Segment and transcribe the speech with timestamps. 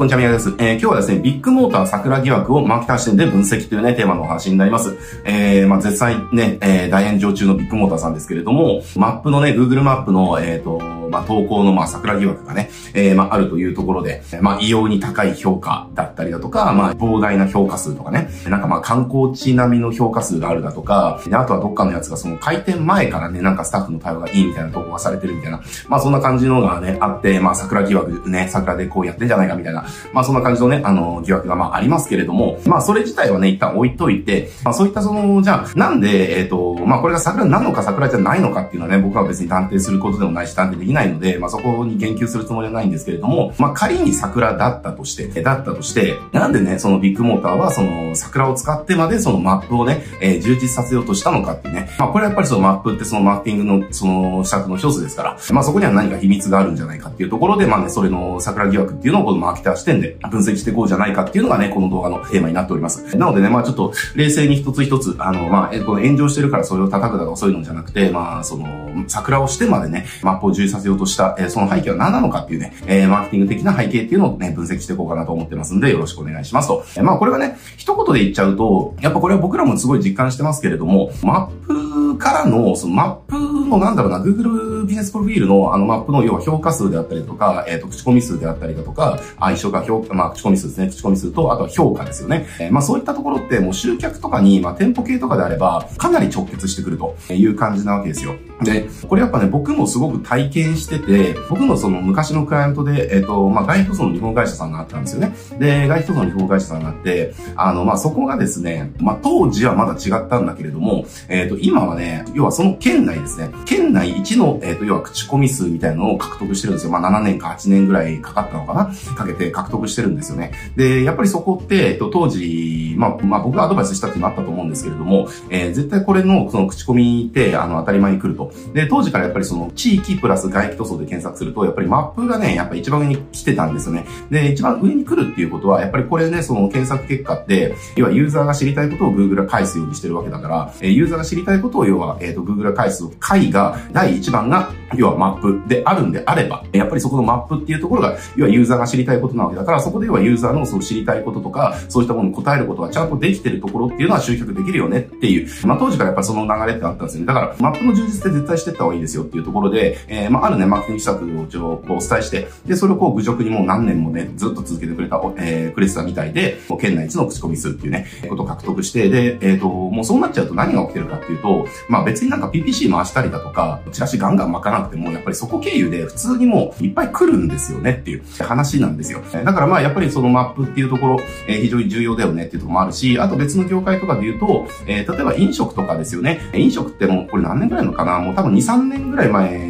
[0.00, 0.48] こんにちは、宮です。
[0.56, 4.96] えー、今日はですね、ビッグモーター桜疑惑をマーケター視点で分析というね、テーマのお話になります。
[5.26, 10.78] えー、まあ、絶賛ね、えー、大炎上中のビッグモーターさんですけれども、マップのね、Google マップの、えっ、ー、と、
[11.10, 63.16] まあ、投稿の、まあ、桜疑惑がね、えー、まあ、あるというところで、まあ、異様に高い評価だったりだとか、まあ、膨大な評価数とかね、なんかまあ、観光地並みの評価数があるだとか、あとはどっかのやつがその開店前からね、なんかスタッフの対応がいいみたいな投稿がされてるみたいな、まあ、そんな感じのがね、あって、まあ、桜疑惑ね、桜でこうやってんじゃないかみたいな、まあ、そんな感じのね、あの、疑惑がまあ、ありますけれども、まあ、それ自体はね、一旦置いといて、まあ、そういったその、じゃあ、なんで、えっ、ー、と、まあ、これが桜なのか桜じゃないのかっていうのはね、僕は別に断定することでもないし、断定できないないので、まあ、そこに言及するつもりはないんですけれども、まあ、仮に桜だったとして、だったとして、なんでね、そのビッグモーターは、その、桜を使ってまで、そのマップをね、えー、充実させようとしたのかってね、まあ、これはやっぱりそのマップってそのマッピングの、その、施策の一つですから、まあ、そこには何か秘密があるんじゃないかっていうところで、まあね、それの桜疑惑っていうのをこのマーケター視点で分析していこうじゃないかっていうのがね、この動画のテーマになっております。
[63.16, 68.68] なのでね、まあちょっと冷静に一つ一つ、あの、まあ、この炎上してるからそれを叩くだとかそういうのじゃなくて、まあ、その、
[69.08, 76.84] 桜をしてまでね、マップを充実させようとした、えー、その背景は何なのかっていうね、えー、マーケティング的な背景っていうのをね、分析していこうかなと思ってますんで、よろしくお願いしますと。
[76.96, 92.46] えー、まあこれはね、一言で言っちゃうと、やっぱこれは僕らもすごい実感してますけれども、マップからの、そのマップのなんだろうな、Google ビジネスプロフィールのあのマップの要は評価数であったりとか、えっ、ー、と、口コミ数であったりだとか、相性が評価、まあ口コミ数ですね、口コミ数と、あとは評価ですよね。
[92.60, 98.34] えー、まあそういったところってもう集客とかに、まあ店舗系とかであれば、かなり直結してくるという感じなわけですよ。
[98.62, 105.32] で、これやっぱね、僕もすごく体験してて、僕のその昔のクライアントで、えっ、と、まあ外塗の日本会社さんがあったんですよね。
[105.58, 113.50] で、外塗の日本会社さんがあって、あの、まあそこがですね、まあ当時はまだ違ったんだけれども、えっ、と、今はね、要はその県内ですね。
[113.66, 116.92] 県内一の、えっ、と、要は口コミ数みたいなのを獲得してるんですよ。
[116.92, 118.90] まあ、7年か8年ぐらいかかったのかな？
[119.14, 120.52] かけて獲得してるんですよね。
[120.76, 128.52] で、やっぱりそこって、えっ、と、当時、まあ、まあ、僕がアドバイスしたっていうのあったと思うんですけれども、えー、絶対これの、その口コミって、あの、当たり前に来ると。
[128.74, 134.06] で、当時からやっぱりその、地域プラス外気塗装で検索すると、やっぱりマップがね、やっぱ一番上に来てたんですよね。
[134.30, 157.26] で、一番上に来るっていうことは、やっぱりこれね、その検索結果って、要はユーザーが知りたいことを Google が返すようにしてるわけだから、え、ユーザーが知りたいことを要は、えっ、ー、と、Google が返す回が、第1番が、要はマップであるんであれば、やっぱりそこのマップっていうところが、要はユーザーが知りたいことなわけだから、そこで要はユーザーのその知りたいこととか、そういったものに答えることがちゃんとできてるところっていうのは集客できるよねっていう、まあ当時からやっぱその流れってあったんですよね。
[157.26, 179.20] だから、マップの充実って絶対してった方がいいですよっていうところで、えー、まああるね、マーケティング施策を一応こうお伝えして、で、それをこう愚直にもう何年もね、ずっと続けてくれた、えー、くれてたみたいで、もう県内一の口コミ数っていうね、ことを獲得して、で、えっ、ー、と、もうそうなっちゃうと何が起きてるかっていうと、まあ別になんか PPC 回したりだとか、チラシガンガン巻かなくても、やっぱりそこ経由で普通にもういっぱい来るんですよねっていう話なんですよ。
[179.32, 186.40] だからまあやっぱりそのマップっていうところ、えー、非常に重要だよねっていうところもあるし、あと別の業界とかで言うと、えー、例えば飲食とかですよね。
[186.54, 188.18] 飲食ってもうこれ何年ぐらいのかな？
[188.18, 189.69] もう多分2、3年ぐらい前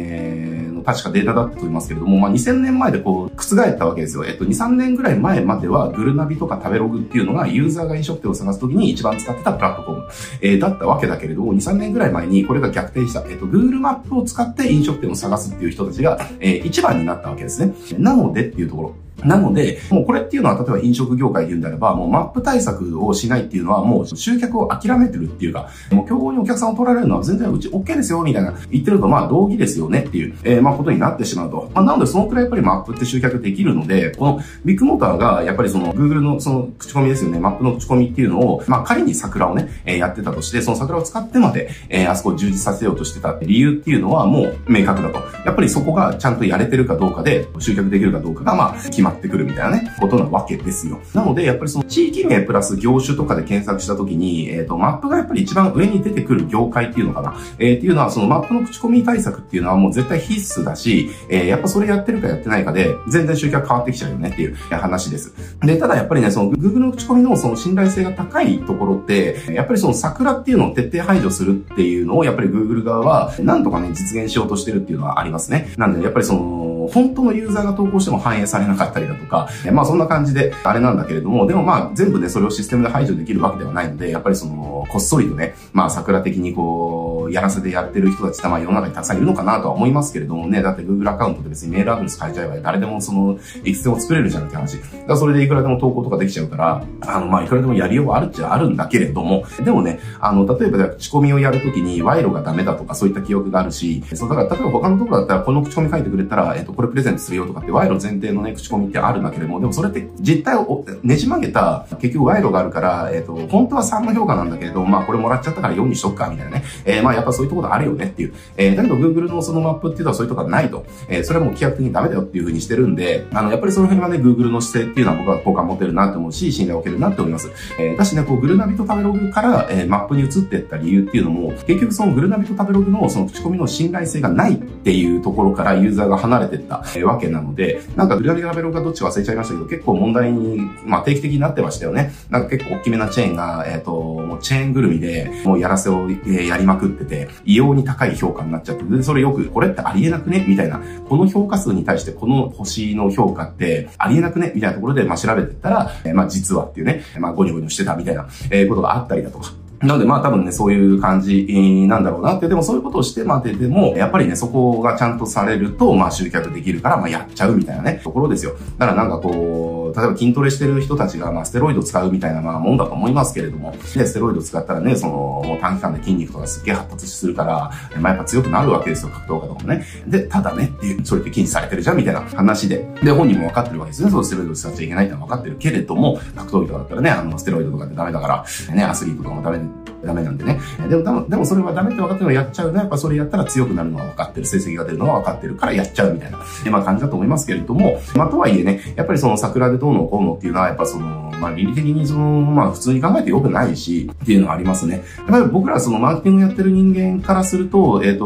[0.81, 4.25] 確かデータだったと思いますけれども、まあ、2000年前でこう、覆ったわけですよ。
[4.25, 10.07] えっと、2、3年ぐらい前までは、グルナビとか食べログっていうのが、ユーザーが飲食店を探すときに一番使ってたプラットフォーム、
[10.41, 13.23] えー、だったわけだけれども、2、3年ぐらい前にこれが逆転した。
[13.29, 17.73] えっと、Google マップを使って飲食店を探すっていう人たちが、えー、一番になったわけですね。
[17.97, 18.95] なのでっていうところ。
[19.25, 31.71] なので、もうこれっていうのは、例えば飲食業界で言うんであれば、もうマップ対策をしないっていうのは、もう集客を諦めてるっていうか、もう競合にお客さんを取られるのは全然うち OK ですよ、みたいな言ってると、まあ同義ですよねっていう、えー、まあことになってしまうと。
[31.73, 45.19] まあなので、そのくらいやっぱりマップって集客できるので、このビッグモーターが、やっぱりその Google のその口コミですよね、マップの口コミっていうのを、まあ仮に桜をね、えー、やってたとして、その桜を使ってまで、えー、あそこを充実させようとしてた理由っていうのはもう明確だと。
[45.45, 49.91] やっぱりそこがちゃんとやれてるかどうかで、集客できるかどうかが、まあ決まってくるみたいなね。
[49.99, 50.99] ことなわけですよ。
[51.13, 57.35] なので、やっぱりその地域名プラス業種とかで検索したときに、えっ、ー、と、マップがやっぱり一番上に出てくる業界っていうのかな。
[57.59, 65.33] えー、っていうのは、そのマップの口コミ対策っていうのはもう絶対必須だし、えー、やっぱそれやってるかやってないかで、全然集客変わってきちゃうよねっていう話です。
[65.61, 75.73] で、ただやっぱりね、その Google の口コミのその信頼性が高いところって、やっぱりその桜っていうのを徹底排除するっていうのを、やっぱり Google 側は、なんとかね、実現しようとしてるっていうのはありますね。
[75.77, 94.79] なんで、やっぱりその、本当のユーザーが投稿しても反映されなかったりだとか、まあそんな感じで、あれなんだけれども、でもまあ全部ね、それをシステムで排除できるわけではないので、やっぱりその、こっそりとね、まあ桜的にこう、やらせでやってる人たちってまあ世の中にたくさんいるのかなとは思いますけれどもね、だって Google アカウントで別にメールアドレス変えちゃえば誰でもその、いつでも作れるじゃんって話。
[94.79, 116.63] だからそれでいくらでも投稿とかできちゃうから、あの、まあいくらでもやりようはあるっちゃあるんだけれども、でもね、あの、例えば口コミをやるときに賄賂がダメだとかそういった記憶があるし、そう、だから例えば他のところだったらこの口コミ書いてくれたら、えっと、これプレゼントするよとかって賄賂前提のね、口コミってあるんだけれども、でもそれって実態をねじ曲げた、結局賄賂があるから、えっと、本当は3の評価なんだけれども、まあこれもらっちゃったから4にしとくか、みたいなね。
[116.85, 118.33] えー、まあやっぱそういうところあるよねっていう。
[118.57, 120.85] えー、だけど Google のそのマップっていうのはそういうところがないと。
[121.07, 127.49] えー、それはもう規約的にダメだよっていうふうにしてるんで、あの、やっぱりその辺はね、Google の姿勢っていうのは僕は好感持てるなって思うし、信頼を受けるなって思います。
[127.79, 142.11] えー、だしね、こう、グルナビと食べログから、えー、マップに移っていった理由っていうのも、結局そのグルナビと食べログのその口コミの信頼性がないっていうところからユーザーが離れてった、わけなので、なんかグルナビと食べロがどっち忘れちゃいましたけど、結構問題に、まあ定期的になってましたよね。
[142.31, 150.43] なんか結構大きめなチェーンが、えっ、ー、と、もうチェーンぐるみで、もうやらせを、やりまくってて、異様に高い評価になっちゃって、で、それよく、これってありえなくね？
[150.47, 154.51] みたいな、この評価数に対してこの星の評価ってありえなくね？
[154.55, 161.45] みたいなところで、まあ調べてったら、えー、まあ実はっていうね、まあゴニョゴニョしてたみたいな、えー、ことがあったりだとか、なのでまあ多分ね、そういう感じ
[161.87, 168.53] なんだろうなって、でもそういうことをしてまででも、やっぱりね、そこがちゃんとされると、まあ集客できるから、まあやっちゃうみたいなね、ところですよ。
[168.77, 179.85] だからなんかこう、例えば筋トレしてる人たちが、まあステロイド使うみたいなまあもんだと思いますけれども、で、ステロイド使ったらね、その、もう短期間で筋肉とかすっげえ発達するから、まあやっぱ強くなるわけですよ、格闘家とかもね。
[180.07, 182.87] で、ただね、っていう、それって禁止されてるじゃんみたいな話で。
[183.03, 184.11] で、本人も分かってるわけですね。
[184.11, 189.65] そうステロイド使っちゃいけないってのは分かってるけれども、格闘技とかだったらね、あの、ステロイドとかってダメだから、ね、アスリートとかもダメで
[190.03, 190.59] ダメなんでね。
[190.89, 194.45] でも、でもそれはダメって分かってるのやっちゃうのは、やっぱそれやったら強くなるのは分かってる。
[194.45, 196.39] 成績が出るのは分かってるからやっちゃうみたいな、
[196.71, 205.03] まあ感じだと思いますけれども、まあとはいえね、やっぱりその桜でどうのこうのっていうのは、やっぱその、まあ、倫理的にその、まあ、普通に考えて良くないし、っていうのはありますね。
[205.17, 208.25] やっぱり僕らそのマーケティングやってる人間からすると、えっ、ー、と、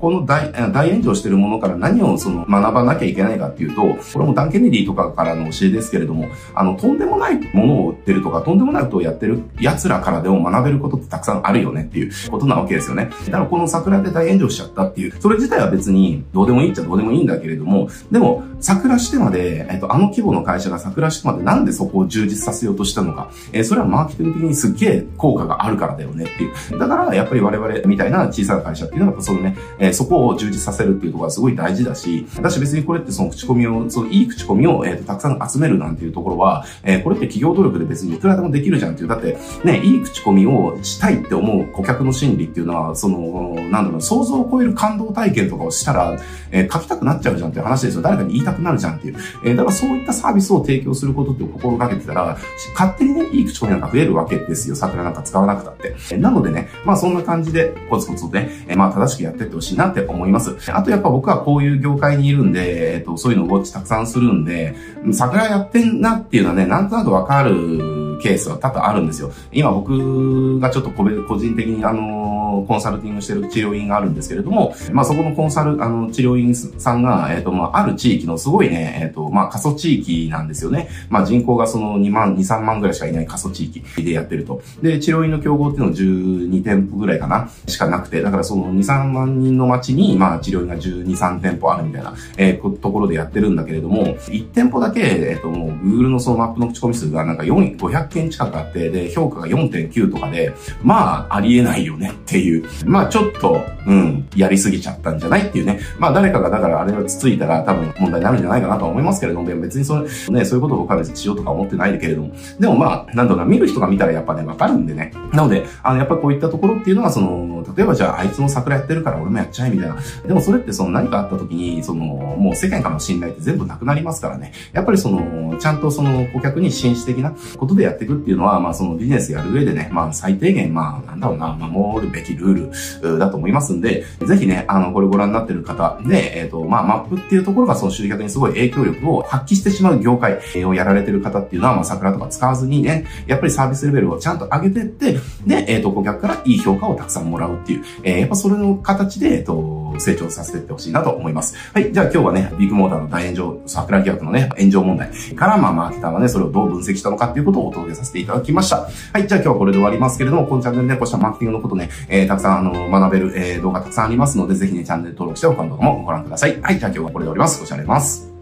[0.00, 3.82] この大、大炎上してるものから何をその学ばなきゃいけないかっていうと、
[4.12, 13.10] これもダン・ケネディとかからの教えですけれども、あの、とんでもないものを売ってるとか、とんでもないことをやってる奴らからでも学べることってたくさんあるよねっていうことなわけですよね。
[13.26, 23.30] だからこの桜で大炎上しちゃったっていう、それ自体は別にどうでもいいっちゃどうでもいいんだけれども、でも、桜してまで、えっ、ー、と、あの規模の会社が桜してまでなんでそこを充実させようとしたのか。
[23.52, 26.78] えー、それはマーケティング的にすっげえ効果があるからだよねっていう。
[26.78, 39.08] だから、やっぱり我々みたいな小さな会社っていうのは、そのね、えー、そこを充実させるっていうところがすごい大事だし、だし別にこれってその口コミを、そのいい口コミを、えー、たくさん集めるなんていうところは、えー、これって企業努力で別にいくらでもできるじゃんっていう。
[39.08, 46.18] だって、ね、いい口コミをしたいって思う顧客の心理っていうのは、その、なんだろう、想像を超える感動体験とかをしたら、
[46.50, 48.02] えー、書きたくなっちゃうじゃんっていう話ですよ。
[48.02, 49.16] 誰かに言いたくなるじゃんっていう。
[49.44, 52.38] えー、だからそういったサービスを提供することって心がけてたら、
[52.74, 54.76] 勝手にね、いい口コミなんか増えるわけですよ。
[54.76, 56.16] 桜なんか使わなくたって。
[56.16, 60.56] なのでね、まあそんな感じでコツコツとね、まあ正しくやってってほしいなって思います。
[60.72, 64.74] あとやっぱ僕はこういう業界にいるんで、えっ、と、そういうのをウォッチたくさんするんで、
[65.12, 69.30] 桜やってんなっていうのはね、なんとなくわかるケースは多々あるんですよ。
[69.52, 80.88] 今僕がちょっと個人的にあの、コンサルティングしてる治療院があるんですけれども、まあそこのコンサル、あの、治療院さんが、えっ、と、まあある地域のすごいね、えっ、と、まあ過疎地域なんですよね。
[81.08, 84.62] まあ人口がその2万、2、3万ぐらいしかいない過疎地域でやってると。
[84.82, 102.45] で、治療院の競合っていうのは12店舗ぐらいかなしかなくて、だからその2、3万人の町に、まあ治療院が12、3店舗あるみたいな、えー、ところでやってるんだけれども、1店舗だけ、えっ、ともう Google のそのマップの口コミ数がなんか4、500件近くあって、で、評価が4.9とかで、まあ、ありえないよねっていう。
[102.84, 105.80] まあ、ちょっと、うん、やりすぎちゃったんじゃないっていうね。
[105.98, 115.12] まあ、誰かがだからあれをつついたら多分問題になるんじゃないかなと思いますけれども、別にそれ、ね、そういうことを僕は別にしようとか思ってないけれども、でもまあ、なんだろうな、見る人が見たらやっぱね、わかるんでね。
[115.32, 119.96] なので、あの、やっぱこういったところっていうのは、その、例えばじゃああいつの桜やってるから俺もやっちゃえみたいな。
[120.26, 124.52] でもそれってその何かあった時に、その、もう世間からの信頼って全部なくなりますからね。
[124.72, 151.56] やっぱりその、ちゃんとその顧客に紳士的なことでやっていくっていうのは、まあそのビジネスやる上でね、まあ最低限、まあなんだろうな、守るべきルールだと思いますんで、ぜひね、あの、これご覧になってる方で、えっ、ー、と、まあマップっていうところがその集客にすごい影響力を発揮してしまう業界をやられてる方っていうのは、まあ桜とか使わずにね、やっぱりサービスレベルをちゃんと上げてって、で、えっ、ー、と、顧客からいい評価をたくさんもらうっていう、えー、やっぱそれの形で、えっ、と、成長させていってほしいなと思います。
[151.72, 151.92] はい。
[151.92, 158.88] じゃあ今日はね、ビッグモーターの大炎上、桜疑惑のね、炎上問題から、まあ、マーケターはね、それをどう分析したのかっていうことをお届けさせていただきました。
[159.12, 159.26] はい。
[159.26, 166.60] じゃあ今日はこれで終わりますけれども、このチャンネルで、ね、こうしたマーケティングのことね、えー、たくさん、あの、学べる、えー、動画たくさんありますので、ぜひね、チャンネル登録して他の動画もご覧ください。
[166.60, 166.78] はい。
[166.78, 167.62] じゃあ今日はこれで終わります。
[167.62, 168.35] おしゃれます。